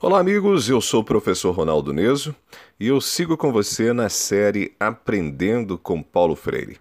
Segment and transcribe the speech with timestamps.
[0.00, 0.68] Olá, amigos.
[0.68, 2.32] Eu sou o professor Ronaldo Neso
[2.78, 6.78] e eu sigo com você na série Aprendendo com Paulo Freire.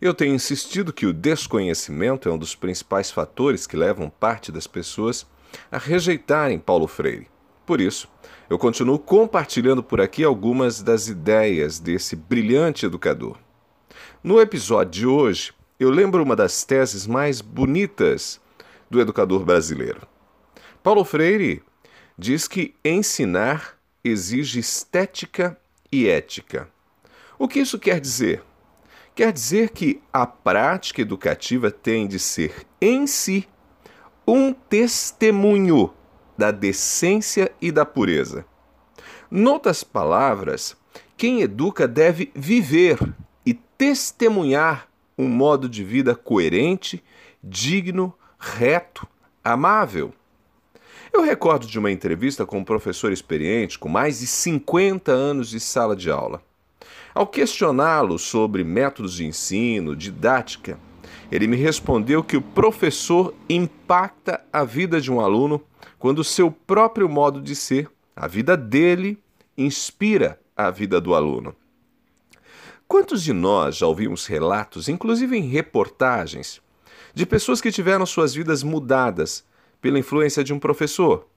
[0.00, 4.66] Eu tenho insistido que o desconhecimento é um dos principais fatores que levam parte das
[4.66, 5.24] pessoas
[5.70, 7.28] a rejeitarem Paulo Freire.
[7.64, 8.08] Por isso,
[8.50, 13.38] eu continuo compartilhando por aqui algumas das ideias desse brilhante educador.
[14.20, 18.40] No episódio de hoje, eu lembro uma das teses mais bonitas
[18.90, 20.00] do educador brasileiro.
[20.82, 21.62] Paulo Freire
[22.18, 25.58] diz que ensinar exige estética
[25.90, 26.68] e ética.
[27.38, 28.42] O que isso quer dizer?
[29.14, 33.46] Quer dizer que a prática educativa tem de ser, em si,
[34.26, 35.92] um testemunho
[36.36, 38.46] da decência e da pureza.
[39.30, 40.76] Noutras palavras,
[41.16, 42.98] quem educa deve viver
[43.44, 47.02] e testemunhar um modo de vida coerente,
[47.42, 49.06] digno, reto,
[49.44, 50.14] amável.
[51.12, 55.60] Eu recordo de uma entrevista com um professor experiente com mais de 50 anos de
[55.60, 56.42] sala de aula.
[57.14, 60.78] Ao questioná-lo sobre métodos de ensino, didática,
[61.30, 65.62] ele me respondeu que o professor impacta a vida de um aluno
[65.98, 69.22] quando o seu próprio modo de ser, a vida dele,
[69.56, 71.54] inspira a vida do aluno.
[72.88, 76.62] Quantos de nós já ouvimos relatos, inclusive em reportagens,
[77.14, 79.44] de pessoas que tiveram suas vidas mudadas
[79.82, 81.28] pela influência de um professor.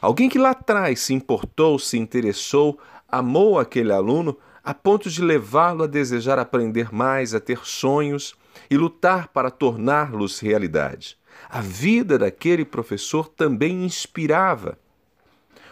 [0.00, 5.84] Alguém que lá atrás se importou, se interessou, amou aquele aluno a ponto de levá-lo
[5.84, 8.34] a desejar aprender mais, a ter sonhos
[8.70, 11.18] e lutar para torná-los realidade.
[11.48, 14.78] A vida daquele professor também inspirava.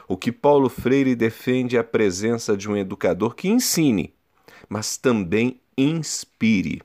[0.07, 4.15] O que Paulo Freire defende é a presença de um educador que ensine,
[4.69, 6.83] mas também inspire.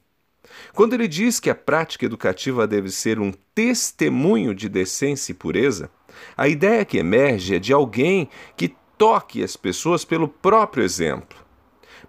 [0.73, 5.89] Quando ele diz que a prática educativa deve ser um testemunho de decência e pureza,
[6.37, 11.43] a ideia que emerge é de alguém que toque as pessoas pelo próprio exemplo.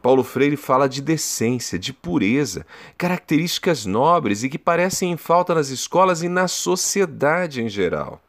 [0.02, 2.66] Paulo Freire fala de decência, de pureza,
[2.98, 8.20] características nobres e que parecem em falta nas escolas e na sociedade em geral.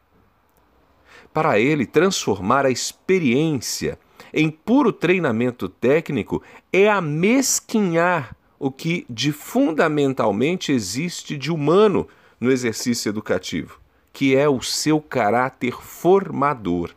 [1.34, 3.98] Para ele, transformar a experiência
[4.32, 12.08] em puro treinamento técnico é amesquinhar o que de fundamentalmente existe de humano
[12.40, 13.80] no exercício educativo,
[14.12, 16.94] que é o seu caráter formador.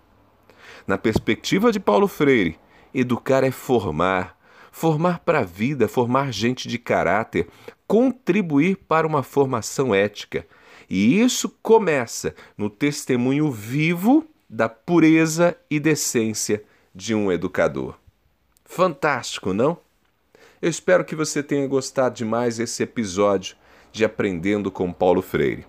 [0.87, 2.57] Na perspectiva de Paulo Freire,
[2.93, 4.37] educar é formar,
[4.71, 7.47] formar para a vida, formar gente de caráter,
[7.87, 10.45] contribuir para uma formação ética.
[10.89, 17.95] E isso começa no testemunho vivo da pureza e decência de um educador.
[18.65, 19.77] Fantástico, não?
[20.61, 23.55] Eu espero que você tenha gostado demais esse episódio
[23.93, 25.65] de Aprendendo com Paulo Freire.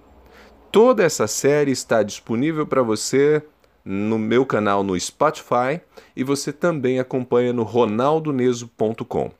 [0.72, 3.42] Toda essa série está disponível para você
[3.84, 5.80] no meu canal no Spotify
[6.14, 9.30] e você também acompanha no ronaldoneso.com.